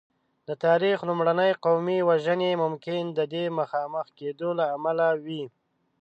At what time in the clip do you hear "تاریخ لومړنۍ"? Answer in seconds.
0.65-1.51